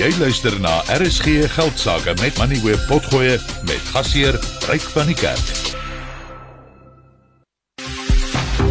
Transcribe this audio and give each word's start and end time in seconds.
Jy 0.00 0.14
luister 0.16 0.54
na 0.64 0.78
RSG 0.96 1.42
Geldsaake 1.52 2.14
met 2.22 2.38
Money 2.40 2.56
Web 2.64 2.80
Potgoe 2.88 3.34
met 3.68 3.88
gasheer 3.92 4.38
Ryk 4.70 4.86
van 4.94 5.10
die 5.10 5.16
Kerk. 5.18 5.50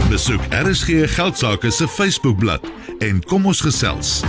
Besoek 0.09 0.41
RSG 0.49 1.05
Geldsaake 1.13 1.69
se 1.69 1.85
Facebookblad 1.85 2.65
en 3.05 3.21
kom 3.29 3.45
ons 3.45 3.61
gesels. 3.61 4.23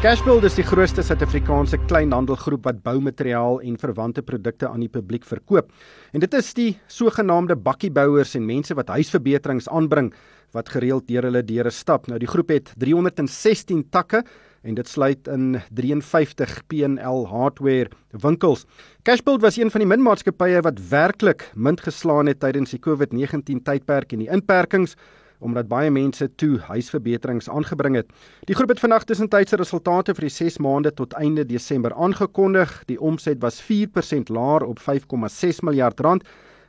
Cashbuild 0.00 0.46
is 0.48 0.56
die 0.56 0.64
grootste 0.64 1.04
Suid-Afrikaanse 1.04 1.82
kleinhandelgroep 1.84 2.64
wat 2.64 2.80
boumateriaal 2.84 3.60
en 3.64 3.76
verwante 3.80 4.24
produkte 4.24 4.68
aan 4.68 4.80
die 4.84 4.90
publiek 4.92 5.28
verkoop. 5.28 5.70
En 6.16 6.24
dit 6.24 6.38
is 6.40 6.50
die 6.56 6.70
sogenaamde 6.88 7.56
bakkiebouers 7.60 8.32
en 8.40 8.48
mense 8.48 8.76
wat 8.80 8.96
huisverbeterings 8.96 9.68
aanbring 9.68 10.08
wat 10.56 10.72
gereeld 10.72 11.08
deur 11.08 11.28
hulle 11.28 11.44
deure 11.44 11.72
stap. 11.72 12.08
Nou 12.08 12.16
die 12.20 12.28
groep 12.28 12.52
het 12.52 12.72
316 12.80 13.86
takke 13.92 14.24
en 14.64 14.74
dit 14.74 14.88
sluit 14.88 15.28
in 15.28 15.58
53 15.76 16.54
PNL 16.66 17.26
hardware 17.28 17.90
winkels. 18.10 18.64
Cashbuild 19.02 19.44
was 19.44 19.58
een 19.60 19.70
van 19.70 19.84
die 19.84 19.88
minmaatskappye 19.88 20.62
wat 20.64 20.80
werklik 20.88 21.50
mint 21.54 21.84
geslaan 21.84 22.30
het 22.30 22.40
tydens 22.40 22.72
die 22.72 22.80
COVID-19 22.80 23.60
tydperk 23.62 24.12
en 24.16 24.24
die 24.24 24.32
inperkings 24.32 24.96
omdat 25.44 25.68
baie 25.68 25.90
mense 25.92 26.28
toe 26.40 26.56
huisverbeterings 26.70 27.50
aangebring 27.52 27.98
het. 27.98 28.08
Die 28.48 28.56
groep 28.56 28.70
het 28.72 28.80
vandag 28.80 29.04
tussentydse 29.04 29.58
resultate 29.60 30.14
vir 30.16 30.28
die 30.28 30.32
6 30.32 30.56
maande 30.64 30.94
tot 30.96 31.12
einde 31.20 31.44
Desember 31.44 31.92
aangekondig. 31.92 32.72
Die 32.88 32.96
omset 32.96 33.42
was 33.42 33.60
4% 33.60 34.32
laer 34.32 34.64
op 34.64 34.80
5,6 34.80 35.60
miljard 35.66 36.00
rand. 36.00 36.24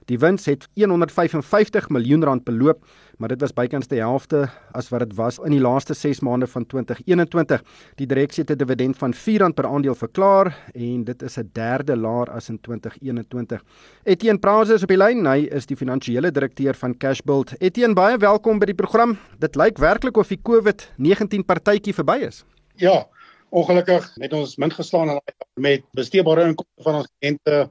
Die 0.05 0.19
wins 0.21 0.45
het 0.45 0.67
155 0.77 1.87
miljoen 1.89 2.23
rand 2.23 2.43
beloop, 2.45 2.83
maar 3.17 3.31
dit 3.33 3.41
was 3.41 3.53
bykans 3.57 3.87
die 3.89 4.03
helfte 4.03 4.43
as 4.77 4.91
wat 4.93 5.01
dit 5.01 5.15
was 5.17 5.39
in 5.41 5.55
die 5.55 5.61
laaste 5.63 5.95
6 5.97 6.19
maande 6.21 6.45
van 6.47 6.65
2021. 6.69 7.63
Die 7.97 8.05
direksie 8.05 8.43
het 8.43 8.51
'n 8.51 8.57
dividend 8.57 8.97
van 8.97 9.13
R4 9.13 9.53
per 9.53 9.65
aandeel 9.65 9.95
verklaar 9.95 10.53
en 10.73 11.03
dit 11.03 11.21
is 11.21 11.37
'n 11.37 11.49
derde 11.53 11.95
laer 11.97 12.29
as 12.29 12.49
in 12.49 12.59
2021. 12.61 13.63
Etienne 14.03 14.39
Prause 14.39 14.73
is 14.73 14.83
op 14.83 14.89
die 14.89 14.97
lyn. 14.97 15.25
Hy 15.25 15.47
is 15.51 15.65
die 15.65 15.77
finansiële 15.77 16.31
direkteur 16.31 16.75
van 16.75 16.97
Cashbuild. 16.97 17.53
Etienne, 17.59 17.95
baie 17.95 18.17
welkom 18.17 18.59
by 18.59 18.65
die 18.65 18.75
program. 18.75 19.17
Dit 19.39 19.55
lyk 19.55 19.77
werklik 19.77 20.17
of 20.17 20.27
die 20.27 20.39
COVID-19 20.41 21.45
partytjie 21.45 21.93
verby 21.93 22.17
is. 22.27 22.45
Ja, 22.75 23.07
ongelukkig 23.49 24.15
het 24.15 24.33
ons 24.33 24.55
min 24.57 24.71
geslaan 24.71 25.19
met 25.53 25.83
besteedbare 25.91 26.43
inkomste 26.43 26.83
van 26.83 26.95
ons 26.95 27.07
kliënte 27.19 27.69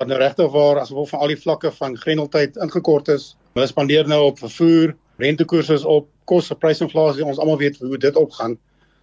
wat 0.00 0.08
nou 0.08 0.16
regtig 0.18 0.48
waar 0.54 0.80
as 0.80 0.88
gevolg 0.88 1.10
van 1.12 1.20
al 1.20 1.32
die 1.34 1.40
vlakke 1.40 1.70
van 1.76 1.96
grendeltyd 2.00 2.56
ingekort 2.64 3.10
is. 3.12 3.34
Hulle 3.52 3.68
spandeer 3.68 4.08
nou 4.08 4.22
op 4.30 4.38
vervoer, 4.40 4.94
rentekoerse 5.20 5.76
is 5.76 5.84
op, 5.84 6.08
kosprysinflasie, 6.30 7.24
ons 7.26 7.40
almal 7.42 7.58
weet 7.60 7.76
hoe 7.84 7.98
dit 8.00 8.16
opgaan. 8.16 8.56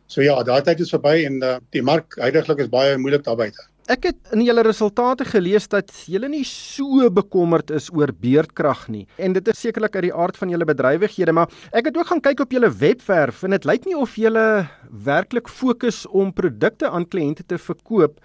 So 0.10 0.24
ja, 0.26 0.40
daai 0.48 0.64
tyd 0.66 0.82
is 0.82 0.94
verby 0.96 1.20
en 1.28 1.42
uh, 1.44 1.58
die 1.76 1.84
mark 1.86 2.16
heidaglik 2.18 2.64
is 2.64 2.72
baie 2.72 2.96
moeilik 2.98 3.26
daar 3.28 3.38
buite. 3.38 3.68
Ek 3.94 4.08
het 4.10 4.34
in 4.36 4.42
julle 4.44 4.64
resultate 4.66 5.28
gelees 5.28 5.70
dat 5.72 5.94
julle 6.10 6.32
nie 6.32 6.42
so 6.48 7.12
bekommerd 7.14 7.70
is 7.76 7.92
oor 7.94 8.12
beerdkrag 8.12 8.88
nie. 8.92 9.06
En 9.22 9.38
dit 9.38 9.54
is 9.54 9.62
sekerlik 9.68 9.96
uit 10.00 10.08
die 10.10 10.16
aard 10.16 10.40
van 10.40 10.50
julle 10.52 10.68
bedrywighede, 10.68 11.36
maar 11.36 11.54
ek 11.78 11.92
het 11.92 12.00
ook 12.00 12.10
gaan 12.10 12.24
kyk 12.26 12.42
op 12.48 12.58
julle 12.58 12.74
webwerf 12.82 13.46
en 13.46 13.54
dit 13.56 13.70
lyk 13.70 13.86
nie 13.88 13.96
of 13.96 14.18
julle 14.18 14.66
werklik 15.06 15.52
fokus 15.52 16.08
om 16.10 16.34
produkte 16.34 16.90
aan 16.90 17.06
kliënte 17.06 17.46
te 17.46 17.62
verkoop 17.62 18.18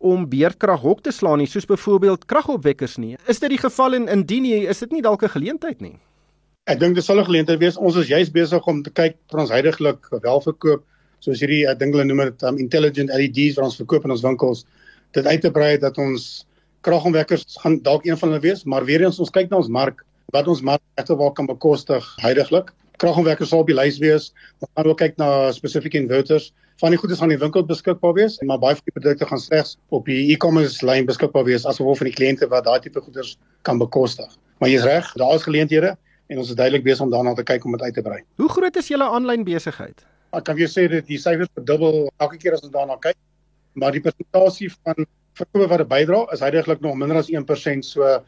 om 0.00 0.24
beerdkrag 0.28 0.80
hok 0.80 1.02
te 1.04 1.12
slaan 1.12 1.42
nie, 1.42 1.48
soos 1.48 1.68
byvoorbeeld 1.68 2.24
kragopwekkers 2.30 2.96
nie. 2.98 3.16
Is 3.28 3.40
dit 3.42 3.52
die 3.52 3.60
geval 3.60 3.98
en 3.98 4.08
indien 4.08 4.42
nie, 4.46 4.66
is 4.68 4.80
dit 4.80 4.92
nie 4.96 5.02
dalk 5.04 5.22
'n 5.22 5.36
geleentheid 5.36 5.80
nie? 5.80 5.98
Ek 6.66 6.80
dink 6.80 6.94
dit 6.94 7.04
sal 7.04 7.20
'n 7.20 7.24
geleentheid 7.24 7.60
wees. 7.60 7.76
Ons 7.76 7.96
is 7.96 8.08
juist 8.08 8.32
besig 8.32 8.66
om 8.66 8.82
te 8.82 8.90
kyk 8.90 9.16
vir 9.30 9.40
ons 9.40 9.50
heidaglik 9.50 9.98
welverkoop, 10.10 10.82
soos 11.20 11.40
hierdie 11.40 11.66
ek 11.68 11.78
dink 11.78 11.94
hulle 11.94 12.04
noem 12.04 12.24
dit 12.30 12.42
um, 12.42 12.58
intelligent 12.58 13.10
LEDs 13.10 13.56
wat 13.56 13.64
ons 13.64 13.76
verkoop 13.76 14.04
in 14.04 14.10
ons 14.10 14.22
winkels. 14.22 14.64
Dit 15.12 15.26
uit 15.26 15.40
te 15.40 15.50
brei 15.50 15.76
dat 15.78 15.98
ons 15.98 16.46
kragopwekkers 16.82 17.58
gaan 17.60 17.80
dalk 17.82 18.06
een 18.06 18.16
van 18.16 18.30
hulle 18.30 18.40
wees, 18.40 18.64
maar 18.64 18.84
weer 18.84 19.02
eens 19.02 19.20
ons 19.20 19.30
kyk 19.30 19.50
na 19.50 19.56
ons 19.56 19.68
mark, 19.68 20.04
wat 20.32 20.48
ons 20.48 20.62
mark 20.62 20.82
regte 20.96 21.16
waar 21.16 21.32
kan 21.32 21.46
bekostig 21.46 22.06
heidaglik. 22.22 22.72
Kragopwekkers 23.00 23.48
sal 23.52 23.62
op 23.64 23.70
die 23.70 23.76
lys 23.76 23.98
wees. 24.02 24.30
Ons 24.60 24.70
gaan 24.76 24.90
ook 24.90 24.98
kyk 25.00 25.16
na 25.20 25.28
spesifieke 25.56 26.00
inverters 26.00 26.50
van 26.80 26.94
die 26.94 26.98
goedes 27.00 27.20
gaan 27.20 27.28
in 27.28 27.36
die 27.36 27.42
winkel 27.42 27.64
beskikbaar 27.68 28.14
wees, 28.16 28.38
maar 28.48 28.60
baie 28.60 28.76
van 28.76 28.86
die 28.88 28.94
produkte 28.96 29.26
gaan 29.28 29.40
slegs 29.40 29.74
op 29.92 30.06
die 30.08 30.32
e-commerce 30.32 30.84
lyn 30.86 31.08
beskikbaar 31.08 31.44
wees 31.48 31.66
as 31.68 31.80
gevolg 31.80 32.00
van 32.00 32.08
die 32.08 32.14
kliënte 32.16 32.48
wat 32.52 32.64
daai 32.68 32.80
tipe 32.84 33.02
goederes 33.04 33.34
kan 33.68 33.80
bekostig. 33.80 34.30
Maar 34.60 34.72
jy's 34.72 34.86
reg, 34.88 35.10
daar 35.20 35.34
is 35.36 35.44
geleenthede 35.44 35.94
en 36.30 36.40
ons 36.40 36.52
is 36.52 36.56
duidelik 36.56 36.86
besig 36.86 37.04
om 37.04 37.12
daarna 37.12 37.34
te 37.36 37.44
kyk 37.44 37.64
om 37.68 37.76
dit 37.76 37.84
uit 37.84 37.96
te 37.98 38.04
brei. 38.06 38.20
Hoe 38.40 38.48
groot 38.48 38.76
is 38.80 38.88
julle 38.88 39.08
aanlyn 39.08 39.44
besigheid? 39.44 40.04
Ek 40.36 40.46
kan 40.46 40.56
weer 40.56 40.70
sê 40.72 40.86
dat 40.88 41.08
die 41.08 41.18
syfers 41.20 41.50
verdubbel 41.58 42.06
elke 42.22 42.38
keer 42.40 42.56
as 42.56 42.64
ons 42.64 42.72
daarna 42.72 42.96
kyk, 43.02 43.18
maar 43.80 43.92
die 43.96 44.04
persentasie 44.04 44.70
van 44.76 45.04
verkope 45.40 45.68
wat 45.72 45.88
bydra 45.90 46.22
is 46.34 46.44
heidaglik 46.44 46.80
nog 46.84 46.96
minder 47.00 47.20
as 47.20 47.32
1%, 47.32 47.84
so 47.84 48.20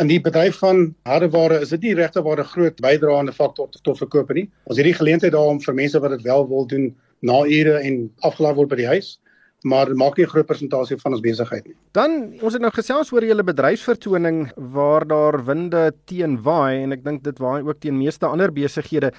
in 0.00 0.08
die 0.08 0.20
bedryf 0.20 0.58
van 0.62 0.94
hardeware 1.08 1.60
is 1.60 1.72
dit 1.74 1.82
nie 1.82 1.94
regte 1.94 2.22
waar 2.22 2.40
'n 2.40 2.52
groot 2.54 2.80
bydraende 2.80 3.32
faktor 3.32 3.68
tot, 3.68 3.82
tot 3.82 3.98
verkope 3.98 4.34
nie. 4.34 4.50
Ons 4.64 4.76
het 4.76 4.84
hierdie 4.84 4.98
geleentheid 4.98 5.32
daar 5.32 5.52
om 5.52 5.60
vir 5.60 5.74
mense 5.74 6.00
wat 6.00 6.10
dit 6.10 6.22
wel 6.22 6.48
wil 6.48 6.66
doen 6.66 6.94
na 7.20 7.44
ure 7.44 7.78
en 7.78 8.10
afgelaai 8.20 8.54
word 8.54 8.68
by 8.68 8.76
die 8.76 8.86
huis, 8.86 9.18
maar 9.62 9.86
dit 9.86 9.96
maak 9.96 10.16
nie 10.16 10.24
'n 10.24 10.30
groot 10.30 10.46
persentasie 10.46 10.96
van 10.96 11.12
ons 11.12 11.20
besigheid 11.20 11.66
nie. 11.66 11.76
Dan 11.92 12.34
ons 12.40 12.52
het 12.52 12.62
nou 12.62 12.70
gesels 12.70 13.12
oor 13.12 13.22
julle 13.22 13.44
bedryfsvertoning 13.44 14.50
waar 14.56 15.06
daar 15.06 15.44
winde 15.44 15.92
teen 16.06 16.42
waai 16.42 16.82
en 16.82 16.92
ek 16.92 17.04
dink 17.04 17.22
dit 17.22 17.38
waai 17.38 17.62
ook 17.62 17.80
teen 17.80 17.98
meeste 17.98 18.26
ander 18.26 18.50
besighede. 18.50 19.12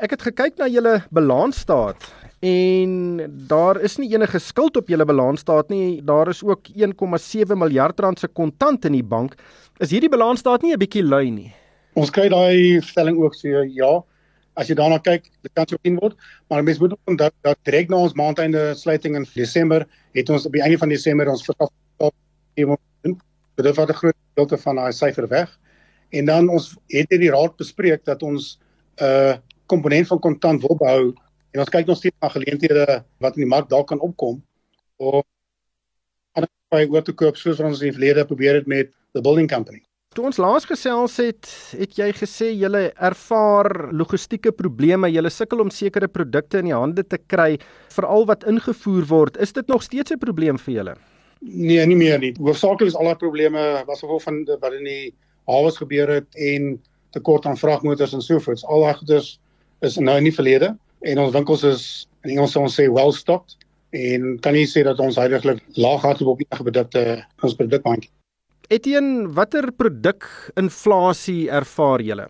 Ek 0.00 0.10
het 0.10 0.22
gekyk 0.22 0.56
na 0.58 0.66
julle 0.66 1.02
balansstaat 1.10 2.00
en 2.40 3.20
daar 3.46 3.80
is 3.80 3.98
nie 3.98 4.10
enige 4.14 4.38
skuld 4.38 4.76
op 4.76 4.88
julle 4.88 5.04
balansstaat 5.04 5.68
nie. 5.68 6.02
Daar 6.02 6.28
is 6.28 6.42
ook 6.42 6.68
1,7 6.74 7.58
miljard 7.58 8.00
rand 8.00 8.18
se 8.18 8.28
kontant 8.28 8.84
in 8.84 8.92
die 8.92 9.04
bank. 9.04 9.34
Is 9.82 9.90
hierdie 9.90 10.12
balansstaat 10.12 10.62
nie 10.62 10.70
'n 10.72 10.78
bietjie 10.78 11.02
lui 11.02 11.30
nie? 11.34 11.50
Ons 11.98 12.10
kry 12.14 12.28
daai 12.30 12.78
stelling 12.86 13.16
ook 13.18 13.34
so 13.34 13.48
ja, 13.48 14.04
as 14.54 14.68
jy 14.68 14.76
daarna 14.78 15.00
kyk, 15.02 15.24
dit 15.42 15.52
kan 15.58 15.66
so 15.66 15.76
in 15.82 15.96
word, 15.98 16.14
maar 16.48 16.62
mens 16.62 16.78
moet 16.78 16.94
onthou 17.10 17.30
dat, 17.42 17.58
direk 17.66 17.90
na 17.90 17.96
ons 17.96 18.14
maandeinde 18.14 18.76
sluiting 18.78 19.16
in 19.16 19.26
Desember 19.34 19.86
het 20.14 20.30
ons 20.30 20.46
op 20.46 20.52
die 20.52 20.62
einde 20.62 20.78
van 20.78 20.88
Desember 20.88 21.28
ons 21.28 21.42
verskaf 21.42 21.70
dit 22.54 23.76
wat 23.76 23.90
'n 23.90 23.98
groot 24.02 24.18
gedeelte 24.30 24.58
van 24.58 24.76
daai 24.76 24.92
syfer 24.92 25.28
weg. 25.28 25.50
En 26.12 26.24
dan 26.26 26.48
ons 26.48 26.76
het 26.86 27.10
hierdie 27.10 27.34
raad 27.34 27.56
bespreek 27.56 28.04
dat 28.04 28.22
ons 28.22 28.58
'n 29.00 29.04
uh, 29.04 29.34
komponent 29.66 30.06
van 30.06 30.18
kontant 30.20 30.62
wil 30.62 30.76
behou 30.76 31.14
en 31.52 31.60
ons 31.60 31.68
kyk 31.68 31.86
nog 31.86 31.98
steeds 31.98 32.16
na 32.20 32.28
geleenthede 32.28 33.04
wat 33.18 33.34
in 33.36 33.42
die 33.42 33.50
mark 33.50 33.68
dalk 33.68 33.88
kan 33.88 34.00
opkom 34.00 34.42
om 34.96 35.22
ander 36.32 36.50
by 36.70 36.86
oor 36.86 37.02
te 37.02 37.12
koop 37.12 37.36
soos 37.36 37.60
ons 37.60 37.82
in 37.82 37.90
die 37.90 37.98
verlede 37.98 38.24
probeer 38.24 38.54
het 38.54 38.66
met 38.66 38.94
the 39.14 39.20
building 39.20 39.48
company. 39.48 39.82
Toe 40.12 40.26
ons 40.28 40.36
laas 40.36 40.66
gesels 40.68 41.14
het, 41.22 41.48
het 41.80 41.94
jy 41.96 42.10
gesê 42.12 42.50
julle 42.52 42.90
ervaar 43.00 43.70
logistieke 43.96 44.52
probleme, 44.52 45.08
julle 45.08 45.30
sukkel 45.32 45.62
om 45.64 45.70
sekere 45.72 46.08
produkte 46.08 46.60
in 46.60 46.68
die 46.68 46.74
hande 46.76 47.04
te 47.08 47.16
kry, 47.32 47.56
veral 47.94 48.26
wat 48.28 48.44
ingevoer 48.44 49.06
word. 49.08 49.38
Is 49.40 49.56
dit 49.56 49.68
nog 49.72 49.82
steeds 49.82 50.12
'n 50.12 50.20
probleem 50.20 50.58
vir 50.58 50.74
julle? 50.74 50.94
Nee, 51.40 51.86
nie 51.86 51.96
meer 51.96 52.18
nie. 52.18 52.34
Hoofsaaklik 52.38 52.88
is 52.88 52.94
al 52.94 53.04
daai 53.04 53.16
probleme 53.16 53.82
was 53.86 54.00
gevolg 54.00 54.22
van 54.22 54.44
wat 54.60 54.72
in 54.72 54.84
die 54.84 55.14
hawes 55.48 55.76
gebeur 55.76 56.08
het 56.08 56.28
en 56.36 56.78
tekort 57.10 57.46
aan 57.46 57.56
vragmotors 57.56 58.12
en 58.12 58.22
sovoorts. 58.22 58.64
Al 58.64 58.80
daai 58.80 58.94
goeders 58.94 59.40
is 59.80 59.96
nou 59.96 60.16
in 60.18 60.24
die 60.24 60.34
verlede 60.34 60.76
en 61.00 61.18
ons 61.18 61.32
winkels 61.32 61.64
is 61.64 62.06
in 62.22 62.36
Engels 62.36 62.56
ons 62.56 62.80
sê 62.80 62.86
well 62.86 63.12
stocked 63.12 63.56
en 63.90 64.38
kan 64.40 64.52
nie 64.52 64.66
sê 64.66 64.84
dat 64.84 65.00
ons 65.00 65.16
heidaglik 65.16 65.58
laag 65.74 66.00
gehad 66.00 66.18
het 66.18 66.28
op 66.28 66.40
enige 66.40 66.62
produkte 66.62 67.24
ons 67.42 67.54
produkbank. 67.54 68.06
Etienne, 68.72 69.26
watter 69.36 69.66
produkinflasie 69.76 71.50
ervaar 71.52 72.00
julle? 72.00 72.24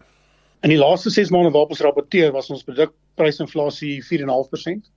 In 0.67 0.73
die 0.73 0.79
laaste 0.81 1.11
6 1.15 1.31
maande 1.31 1.53
waarop 1.55 1.75
ons 1.75 1.83
rapporteer, 1.87 2.33
was 2.35 2.49
ons 2.51 2.65
produkprysinflasie 2.67 4.01
4.5%. 4.09 4.89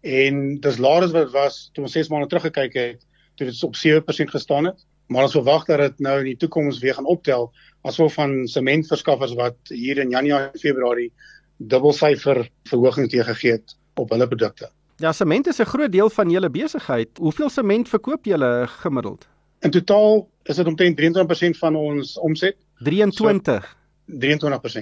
En 0.00 0.38
dis 0.64 0.78
laer 0.80 1.04
as 1.04 1.10
wat 1.12 1.26
dit 1.26 1.34
was 1.34 1.58
toe 1.76 1.84
ons 1.84 1.96
6 1.98 2.08
maande 2.08 2.30
terug 2.30 2.46
gekyk 2.48 2.78
het, 2.80 3.02
toe 3.36 3.48
dit 3.50 3.58
op 3.66 3.76
7% 3.76 4.32
gestaan 4.32 4.70
het. 4.70 4.80
Maar 5.12 5.26
ons 5.28 5.36
verwag 5.36 5.66
dat 5.68 5.82
dit 5.84 6.00
nou 6.06 6.14
in 6.22 6.30
die 6.30 6.38
toekoms 6.40 6.78
weer 6.80 6.96
gaan 6.96 7.08
optel 7.12 7.50
asof 7.84 8.16
van 8.16 8.46
sementverskaffers 8.48 9.34
wat 9.36 9.74
hier 9.74 10.00
in 10.00 10.14
Januarie 10.14 10.48
en 10.48 10.62
Februarie 10.62 11.10
dubbelsyfer 11.58 12.46
verhogings 12.70 13.12
gegee 13.28 13.58
het 13.58 13.76
op 14.00 14.14
hulle 14.16 14.28
produkte. 14.30 14.70
Ja, 15.04 15.12
sement 15.12 15.48
is 15.48 15.60
'n 15.60 15.68
groot 15.74 15.92
deel 15.92 16.08
van 16.08 16.30
julle 16.30 16.50
besigheid. 16.50 17.08
Hoeveel 17.18 17.50
sement 17.50 17.88
verkoop 17.88 18.24
julle 18.24 18.64
gemiddeld? 18.80 19.28
In 19.60 19.70
totaal 19.70 20.28
is 20.42 20.56
dit 20.56 20.66
omtrent 20.66 21.00
23% 21.00 21.58
van 21.60 21.76
ons 21.76 22.18
omset. 22.18 22.56
23. 22.78 23.64
So, 23.64 24.20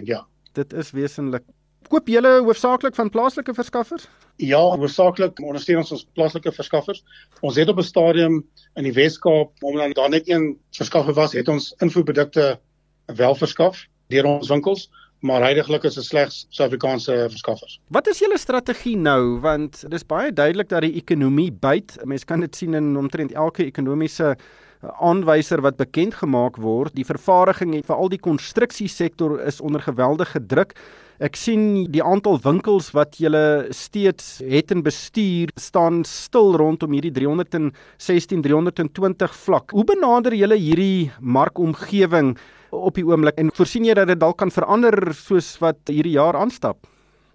23%, 0.01 0.07
ja. 0.07 0.27
Dit 0.53 0.73
is 0.73 0.91
wesentlik. 0.95 1.43
Koop 1.89 2.09
julle 2.09 2.31
hoofsaaklik 2.45 2.95
van 2.95 3.11
plaaslike 3.11 3.55
verskaffers? 3.55 4.07
Ja, 4.37 4.61
hoofsaaklik 4.61 5.41
ondersteun 5.41 5.81
ons 5.81 5.91
ons 5.97 6.05
plaaslike 6.15 6.53
verskaffers. 6.53 7.03
Ons 7.41 7.57
het 7.57 7.69
op 7.69 7.79
'n 7.79 7.87
stadium 7.87 8.45
in 8.75 8.85
die 8.85 8.93
Wes-Kaap, 8.93 9.53
omdat 9.63 9.95
daar 9.95 10.11
net 10.11 10.29
een 10.29 10.59
verskaffer 10.77 11.15
was, 11.15 11.33
het 11.33 11.49
ons 11.49 11.75
invoerprodukte 11.79 12.59
wel 13.07 13.35
verskaf 13.35 13.87
deur 14.09 14.25
ons 14.25 14.49
winkels, 14.49 14.91
maar 15.21 15.43
heidaglik 15.43 15.85
is 15.85 15.95
dit 15.95 16.05
slegs 16.05 16.47
Suid-Afrikaanse 16.49 17.27
verskaffers. 17.31 17.81
Wat 17.89 18.07
is 18.07 18.19
julle 18.19 18.39
strategie 18.39 18.97
nou 18.97 19.41
want 19.41 19.85
dis 19.91 20.07
baie 20.07 20.33
duidelik 20.33 20.69
dat 20.69 20.83
die 20.83 20.95
ekonomie 20.95 21.53
byt. 21.53 21.99
Mense 22.05 22.25
kan 22.25 22.41
dit 22.41 22.57
sien 22.57 22.75
in 22.75 22.97
omtrent 22.97 23.33
elke 23.33 23.65
ekonomiese 23.65 24.37
aanwyser 24.83 25.63
wat 25.65 25.79
bekend 25.79 26.15
gemaak 26.21 26.59
word. 26.63 26.95
Die 26.95 27.07
vervaardiging 27.07 27.75
en 27.75 27.87
veral 27.87 28.11
die 28.13 28.23
konstruksiesektor 28.23 29.39
is 29.47 29.61
onder 29.61 29.83
geweldige 29.83 30.41
druk. 30.47 30.75
Ek 31.19 31.35
sien 31.35 31.89
die 31.91 32.03
aantal 32.05 32.39
winkels 32.45 32.93
wat 32.95 33.17
julle 33.19 33.73
steeds 33.75 34.37
het 34.39 34.71
in 34.71 34.85
bestuur 34.87 35.51
staan 35.59 36.05
stil 36.07 36.55
rondom 36.61 36.95
hierdie 36.95 37.11
316 37.17 38.45
320 38.45 39.35
vlak. 39.35 39.75
Hoe 39.75 39.85
benader 39.89 40.37
julle 40.39 40.55
hierdie 40.55 41.11
markomgewing 41.19 42.37
op 42.71 42.95
die 42.95 43.07
oomblik 43.09 43.41
en 43.41 43.51
voorsien 43.51 43.89
jy 43.89 43.97
dat 43.99 44.13
dit 44.13 44.21
dalk 44.21 44.39
kan 44.39 44.55
verander 44.55 44.95
soos 45.17 45.57
wat 45.59 45.91
hierdie 45.91 46.15
jaar 46.15 46.39
aanstap? 46.39 46.87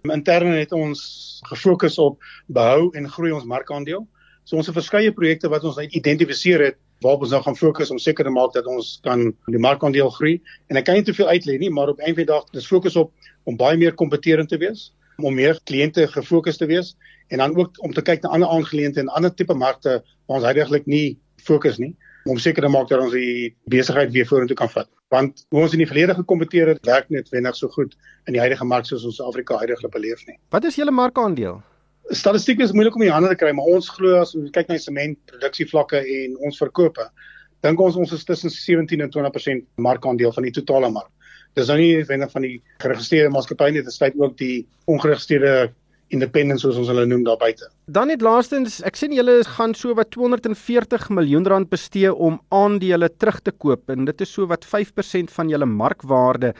Interne 0.08 0.56
het 0.62 0.72
ons 0.72 1.42
gefokus 1.48 1.98
op 2.00 2.24
behou 2.48 2.88
en 2.96 3.08
groei 3.08 3.32
ons 3.36 3.44
markandeel. 3.44 4.06
So 4.44 4.56
ons 4.56 4.68
het 4.68 4.76
verskeie 4.76 5.12
projekte 5.12 5.48
wat 5.52 5.64
ons 5.64 5.80
identifiseer 5.84 6.70
het 6.70 6.80
waarop 7.04 7.26
ons 7.26 7.34
nou 7.36 7.42
gaan 7.44 7.56
fokus 7.58 7.92
om 7.92 8.00
seker 8.00 8.24
te 8.24 8.32
maak 8.32 8.54
dat 8.56 8.66
ons 8.70 8.98
kan 9.04 9.26
die 9.52 9.60
markandeel 9.60 10.10
groei. 10.16 10.38
En 10.72 10.80
ek 10.80 10.88
kan 10.88 10.98
nie 10.98 11.06
te 11.06 11.14
veel 11.16 11.28
uitlei 11.28 11.58
nie, 11.60 11.70
maar 11.70 11.92
op 11.92 12.00
een 12.00 12.14
van 12.14 12.22
die 12.22 12.30
dae 12.32 12.56
dis 12.56 12.68
fokus 12.70 12.96
op 13.00 13.12
om 13.44 13.58
baie 13.60 13.76
meer 13.80 13.94
kompeterend 13.94 14.48
te 14.48 14.58
wees, 14.62 14.88
om 15.20 15.36
meer 15.36 15.60
kliënte 15.68 16.08
gefokus 16.10 16.56
te 16.58 16.66
wees 16.70 16.94
en 17.28 17.38
dan 17.38 17.54
ook 17.56 17.76
om 17.84 17.92
te 17.94 18.02
kyk 18.04 18.24
na 18.24 18.32
ander 18.36 18.48
aangeleenthede 18.48 19.06
en 19.06 19.12
ander 19.16 19.32
tipe 19.34 19.54
markte 19.54 20.00
waar 20.26 20.40
ons 20.40 20.48
heidaglik 20.48 20.88
nie 20.90 21.18
fokus 21.44 21.78
nie 21.78 21.94
om 22.24 22.40
seker 22.40 22.64
te 22.64 22.72
maak 22.72 22.88
dat 22.88 23.02
ons 23.04 23.12
die 23.12 23.52
besigheid 23.68 24.12
weer 24.14 24.26
vorentoe 24.28 24.56
kan 24.56 24.70
vat. 24.72 24.88
Want 25.12 25.44
hoe 25.52 25.60
ons 25.66 25.74
in 25.76 25.82
die 25.82 25.88
verlede 25.88 26.16
gekompeteer 26.16 26.72
het, 26.72 26.80
werk 26.88 27.10
net 27.12 27.28
wenig 27.34 27.56
so 27.56 27.68
goed 27.68 27.92
in 28.24 28.32
die 28.32 28.40
huidige 28.40 28.64
mark 28.64 28.88
soos 28.88 29.04
ons 29.04 29.20
Afrika 29.20 29.58
heidaglik 29.60 29.92
beleef 29.92 30.24
nie. 30.26 30.38
Wat 30.54 30.64
is 30.64 30.80
julle 30.80 30.94
markandeel? 30.94 31.60
Statistiek 32.10 32.60
is 32.60 32.72
moeilik 32.72 32.96
om 32.96 33.02
in 33.02 33.08
die 33.08 33.14
hande 33.14 33.30
te 33.32 33.38
kry, 33.40 33.52
maar 33.56 33.70
ons 33.70 33.88
glo 33.96 34.20
as 34.20 34.34
ons 34.36 34.52
kyk 34.54 34.68
na 34.68 34.78
sement 34.80 35.18
produksievlakke 35.30 36.02
en 36.02 36.36
ons 36.44 36.60
verkope, 36.60 37.06
dink 37.64 37.80
ons 37.80 37.96
ons 37.96 38.12
is 38.12 38.26
tussen 38.28 38.52
17 38.52 39.00
en 39.00 39.12
20% 39.12 39.64
markandeel 39.80 40.34
van 40.34 40.46
die 40.46 40.52
totale 40.52 40.90
mark. 40.92 41.10
Dis 41.54 41.70
nou 41.70 41.78
nie 41.78 42.02
wenig 42.08 42.32
van 42.32 42.44
die 42.44 42.58
geregistreerde 42.82 43.32
maatskappye 43.32 43.76
nie, 43.76 43.84
dit 43.86 43.94
sluit 43.94 44.16
ook 44.18 44.36
die 44.40 44.66
ongeregistreerde 44.90 45.70
independents 46.12 46.62
soos 46.64 46.76
ons 46.78 46.90
hulle 46.90 47.06
noem 47.08 47.24
daar 47.26 47.38
buite. 47.40 47.68
Dan 47.90 48.10
net 48.12 48.22
laastens, 48.24 48.80
ek 48.86 48.98
sien 48.98 49.14
julle 49.16 49.40
gaan 49.56 49.74
so 49.78 49.94
wat 49.98 50.12
240 50.14 51.08
miljoen 51.14 51.46
rand 51.50 51.70
bestee 51.72 52.12
om 52.12 52.40
aandele 52.54 53.08
terug 53.18 53.40
te 53.44 53.54
koop 53.54 53.90
en 53.92 54.08
dit 54.10 54.24
is 54.24 54.34
so 54.34 54.48
wat 54.50 54.66
5% 54.68 55.32
van 55.34 55.52
julle 55.52 55.68
markwaarde. 55.68 56.52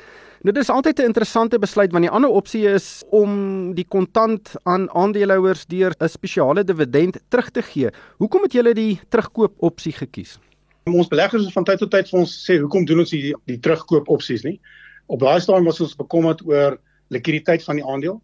Dit 0.45 0.59
is 0.61 0.69
altyd 0.69 0.99
'n 0.99 1.09
interessante 1.09 1.59
besluit 1.59 1.93
want 1.93 2.05
die 2.05 2.13
ander 2.13 2.31
opsie 2.31 2.67
is 2.69 3.03
om 3.11 3.31
die 3.75 3.87
kontant 3.89 4.51
aan 4.63 4.91
aandeelhouers 4.91 5.65
deur 5.67 5.95
'n 5.99 6.09
spesiale 6.09 6.65
dividend 6.65 7.19
terug 7.29 7.51
te 7.51 7.63
gee. 7.63 7.89
Hoekom 8.19 8.43
het 8.43 8.53
julle 8.53 8.75
die 8.75 9.01
terugkoop 9.09 9.55
opsie 9.59 9.93
gekies? 9.93 10.39
Ons 10.85 11.09
beleggers 11.09 11.45
het 11.45 11.53
van 11.53 11.65
tyd 11.65 11.79
tot 11.79 11.91
tyd 11.91 12.09
vir 12.09 12.21
ons 12.21 12.45
sê 12.51 12.61
hoekom 12.61 12.85
doen 12.85 12.99
ons 12.99 13.11
die, 13.11 13.35
die 13.47 13.59
terugkoop 13.59 14.09
opsies 14.09 14.43
nie? 14.43 14.61
Op 15.07 15.21
daai 15.21 15.41
stadium 15.41 15.65
was 15.65 15.81
ons 15.81 15.97
bekommerd 15.97 16.47
oor 16.47 16.79
likwiditeit 17.09 17.65
van 17.65 17.77
die 17.77 17.85
aandeel 17.85 18.23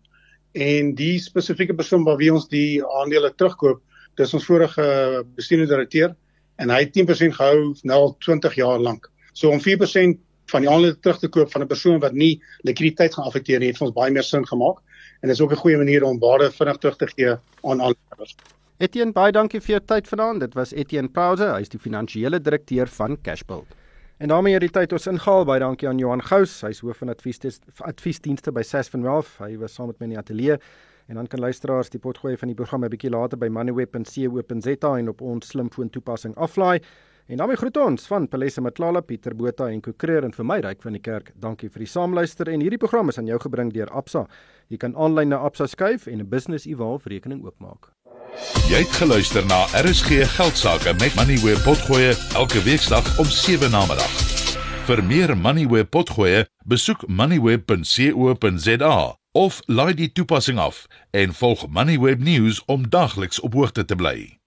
en 0.52 0.94
die 0.94 1.18
spesifieke 1.18 1.74
persoon 1.74 2.04
by 2.04 2.16
wie 2.16 2.32
ons 2.32 2.48
die 2.48 2.84
aandele 2.84 3.32
terugkoop, 3.34 3.80
dis 4.16 4.34
ons 4.34 4.44
vorige 4.44 5.24
bestuurende 5.34 5.72
direkteur 5.72 6.14
en 6.56 6.68
hy 6.68 6.80
het 6.84 6.92
10% 6.92 7.32
gehou 7.32 7.74
nou 7.82 7.98
al 7.98 8.16
20 8.18 8.54
jaar 8.54 8.78
lank. 8.78 9.10
So 9.32 9.48
om 9.48 9.60
4% 9.60 10.20
van 10.50 10.64
die 10.64 10.70
aandele 10.70 10.98
terug 11.00 11.18
te 11.18 11.28
koop 11.28 11.50
van 11.52 11.62
'n 11.62 11.66
persoon 11.66 12.00
wat 12.00 12.12
nie 12.12 12.42
likwiditeit 12.62 13.14
gaan 13.14 13.24
affekteer 13.24 13.58
nie, 13.60 13.68
het 13.68 13.78
vir 13.78 13.86
ons 13.86 13.96
baie 13.96 14.12
meer 14.12 14.26
sin 14.26 14.46
gemaak 14.46 14.78
en 15.20 15.28
dit 15.28 15.36
is 15.36 15.40
ook 15.40 15.52
'n 15.52 15.62
goeie 15.64 15.76
manier 15.76 16.04
om 16.04 16.18
waarde 16.18 16.50
vinnig 16.50 16.78
terug 16.78 16.96
te 16.96 17.06
gee 17.06 17.30
aan 17.62 17.80
aandeelhouers. 17.80 18.36
Etienne, 18.78 19.12
baie 19.12 19.32
dankie 19.32 19.60
vir 19.60 19.76
jou 19.76 19.80
tyd 19.86 20.08
vanaand. 20.08 20.40
Dit 20.40 20.54
was 20.54 20.72
Etienne 20.72 21.08
Pause, 21.08 21.44
hy 21.44 21.60
is 21.60 21.68
die 21.68 21.78
finansiële 21.78 22.40
direkteur 22.40 22.88
van 22.88 23.18
Cashbuild. 23.22 23.66
En 24.18 24.28
daarmee 24.28 24.52
het 24.52 24.60
die 24.60 24.70
tyd 24.70 24.92
ons 24.92 25.06
ingehaal. 25.06 25.44
Baie 25.44 25.60
dankie 25.60 25.88
aan 25.88 25.98
Johan 25.98 26.22
Gous, 26.22 26.60
hy's 26.60 26.80
hoof 26.80 26.96
van 26.96 27.08
adviesdienste 27.08 27.66
adviesdienste 27.88 28.52
by 28.52 28.62
Sas 28.62 28.88
van 28.88 29.02
Wealth. 29.02 29.28
Hy 29.38 29.56
was 29.56 29.74
saam 29.74 29.86
met 29.86 29.98
my 29.98 30.04
in 30.04 30.10
die 30.10 30.18
ateljee. 30.18 30.58
En 31.08 31.14
dan 31.14 31.26
kan 31.26 31.40
luisteraars 31.40 31.88
die 31.90 32.00
potgooi 32.00 32.36
van 32.36 32.48
die 32.48 32.54
program 32.54 32.84
'n 32.84 32.88
bietjie 32.88 33.10
later 33.10 33.38
by 33.38 33.48
moneyweb.co.za 33.48 34.98
en 34.98 35.08
op 35.08 35.20
ons 35.20 35.48
slimfoon 35.48 35.90
toepassing 35.90 36.36
aflaai. 36.36 36.80
En 37.30 37.36
daarmee 37.36 37.56
groet 37.56 37.76
ons 37.76 38.06
van 38.06 38.28
Palesa 38.28 38.60
Matlala, 38.60 39.00
Pieter 39.00 39.36
Botha 39.36 39.68
en 39.70 39.80
Kokreer 39.80 40.24
en 40.26 40.32
vir 40.34 40.44
my 40.44 40.60
ryk 40.64 40.82
van 40.82 40.92
die 40.96 41.00
kerk. 41.00 41.30
Dankie 41.38 41.70
vir 41.70 41.78
die 41.84 41.92
saamluister 41.92 42.48
en 42.50 42.60
hierdie 42.64 42.80
program 42.82 43.08
is 43.12 43.18
aan 43.20 43.28
jou 43.30 43.38
gebring 43.38 43.70
deur 43.70 43.90
Absa. 43.94 44.26
Jy 44.66 44.76
kan 44.82 44.96
aanlyn 44.98 45.30
na 45.30 45.38
Absa 45.46 45.66
skuif 45.70 46.10
en 46.10 46.18
'n 46.18 46.28
business 46.28 46.66
evolve 46.66 47.08
rekening 47.08 47.44
oopmaak. 47.44 47.94
Jy 48.66 48.82
het 48.82 48.92
geluister 48.98 49.46
na 49.46 49.66
RSG 49.78 50.26
Geldsaake 50.26 50.92
met 50.98 51.14
Money 51.14 51.38
where 51.38 51.60
potgoe 51.62 52.14
elke 52.34 52.62
weeksdag 52.62 53.18
om 53.18 53.24
7 53.24 53.70
na 53.70 53.86
middag. 53.86 54.10
Vir 54.86 55.04
meer 55.04 55.36
Money 55.36 55.66
where 55.66 55.84
potgoe, 55.84 56.46
besoek 56.66 57.06
moneyweb.co.za 57.06 59.16
of 59.32 59.60
laai 59.66 59.94
die 59.94 60.12
toepassing 60.12 60.58
af 60.58 60.86
en 61.10 61.34
volg 61.34 61.68
Moneyweb 61.68 62.18
News 62.18 62.62
om 62.66 62.88
dagliks 62.88 63.40
op 63.40 63.54
hoogte 63.54 63.84
te 63.84 63.96
bly. 63.96 64.39